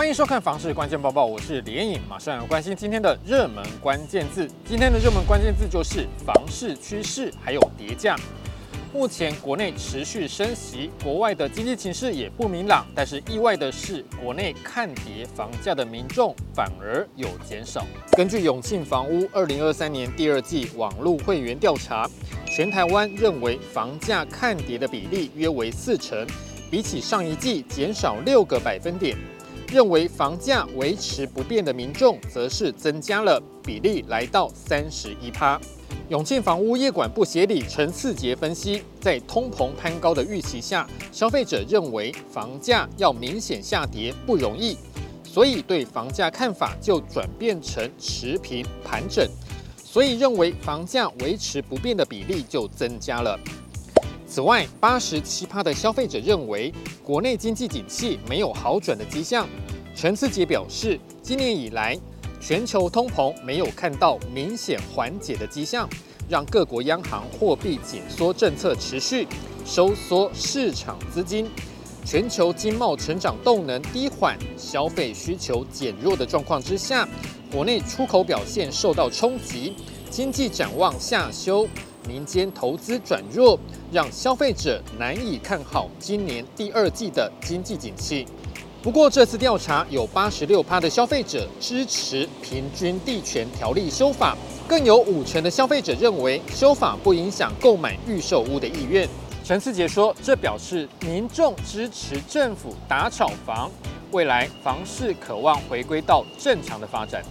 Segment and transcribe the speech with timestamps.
[0.00, 4.50] 欢迎收看《房市关键报报》，我是连颖，马上要关心今天的热门关键字。
[4.64, 8.16] 今天的热门关键字就是房市趋势，还有跌价。
[8.94, 12.86] 目前国内持续升息，国外的经济情势也不明朗。
[12.94, 17.86] 但是意外的是，国内看跌房价的民众反而有减少。
[18.12, 22.08] 根据永庆房屋二零二三年第二季网络会员调查，
[22.46, 26.26] 全台湾认为房价看跌的比例约为四成，
[26.70, 29.14] 比起上一季减少六个百分点。
[29.72, 35.60] 认为房价维持不变的民众，则是增加了比例，来到三十一趴。
[36.08, 44.76] 永庆房屋业管部协理陈次杰分析，在通膨攀高的预期下，消费者认为房价要明显下跌不容易，
[45.22, 49.24] 所以对房价看法就转变成持平盘整，
[49.76, 53.38] 所以认为房价维持不变的比例就增加了。
[54.30, 59.44] 此外，八十七趴的消费者认为国内经济景气没有好转的迹象。
[59.92, 61.98] 陈次杰表示，今年以来，
[62.40, 65.88] 全球通膨没有看到明显缓解的迹象，
[66.28, 69.26] 让各国央行货币紧缩政策持续
[69.66, 71.50] 收缩市场资金，
[72.04, 77.06] 全球经贸成长动能低缓，消费需求减弱的状况之下，
[77.50, 79.74] 国内出口表现受到冲击，
[80.08, 81.66] 经济展望下修，
[82.08, 83.58] 民间投资转弱，
[83.92, 88.26] 让消费者难以看好今年第二季的经济景气。
[88.82, 94.34] 不过，这次调查有八十六趴的消费者支持平均地权条例修法，
[94.66, 99.06] 更有五成的消费者认为修法不影响购买预售屋的意愿。
[99.44, 103.70] 陈思杰说，这表示民众支持政府打炒房，
[104.12, 107.22] 未来房市可望回归到正常的发展。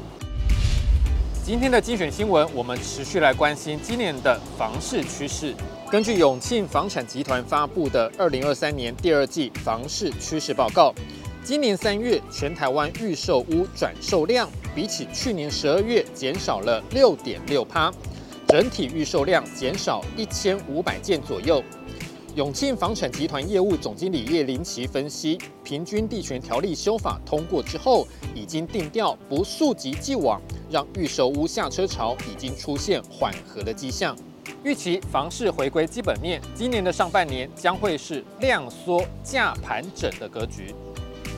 [1.49, 5.51] 今天的精选新闻，我们持续来关心今年的房市趋势。
[5.89, 10.93] 根据永庆房产集团发布的二零二三年第二季房市趋势报告。
[11.43, 17.91] 今年三月，全台湾预售屋转售量比起去年十二月减少了六点六趴，
[18.49, 21.63] 整体预售量减少一千五百件左右。
[22.35, 30.39] 永庆房产集团业务总经理叶林奇分析，平均地权条例修法通过之后，已经定调不溯及既往，
[30.69, 34.15] 让预售屋下车潮已经出现缓和的迹象。
[34.63, 40.73] 预期房市回归基本面，今年的上半年将会是量缩价盘整的格局。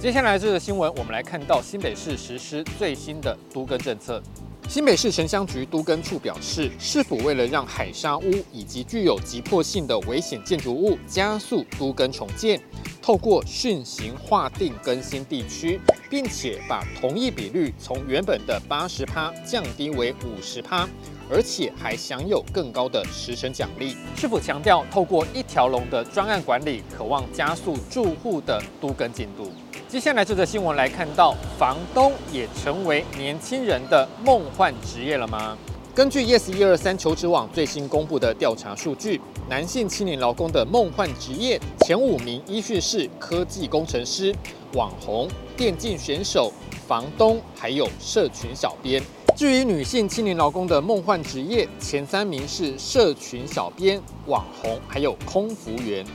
[0.01, 4.21] 接下来这个新闻，我们来看到新北市实施最新的都更政策。
[4.71, 12.57] 新北市城乡局都更处表示，市府为了让海砂屋以及具有急迫性的危险建筑物加速都更重建，
[13.01, 15.77] 透过讯行划定更新地区，
[16.09, 20.87] 并且把同意比率从原本的八十趴降低为五十趴，
[21.29, 23.97] 而且还享有更高的时程奖励。
[24.15, 29.51] 市府强调，透过一条龙的专案管理，渴望加速住户的都更进度。
[29.91, 35.57] 接下来这则新闻来看到，房东也成为年轻人的梦幻职业了吗？
[35.93, 39.19] 根据 Yes 一二三求职网最新公布的调查数据，
[39.49, 44.33] 男性青年劳工的梦幻职业前五名依序是科技工程师、
[44.75, 46.53] 网红、电竞选手、
[46.87, 49.03] 房东，还有社群小编。
[49.35, 56.05] 至于女性青年劳工的梦幻职业，前三名是社群小编、网红，还有空服员。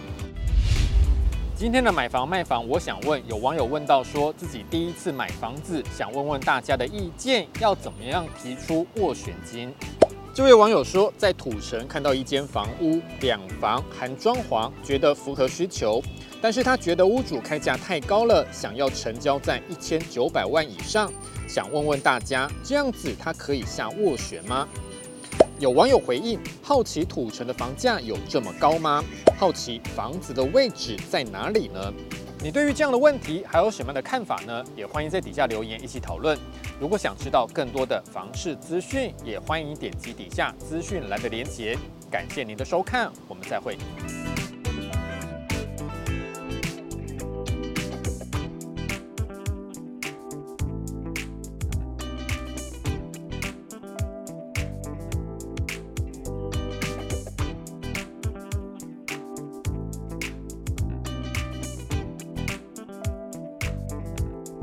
[1.58, 9.72] 今天的买房卖房，我想问，有网友问到说自己第一次买房子，想问问大家的意见，要怎么样提出斡旋金？
[10.34, 16.02] 这位网友说，在土城看到一间房屋，两房含装潢，觉得符合需求，
[16.42, 21.10] 但是他觉得屋主开价太高了，想要成交在一千九百万以上，
[21.48, 24.68] 想问问大家，这样子他可以下斡旋吗？
[25.58, 29.02] 有网友回应：好奇土城的房价有这么高吗？
[29.38, 31.92] 好奇房子的位置在哪里呢？
[32.42, 34.64] 你对于这样的问题还有什么样的看法呢？
[34.74, 36.38] 也欢迎在底下留言一起讨论。
[36.80, 41.76] 如果想知道更多的房市资讯，也欢迎点击底下资讯栏的连接。
[42.10, 43.76] 感谢您的收看，我们再会。